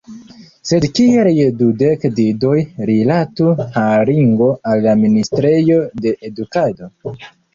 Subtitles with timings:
[0.67, 2.55] Sed kiel je dudek didoj
[2.91, 5.77] rilatu haringo al la ministrejo
[6.07, 6.91] de edukado?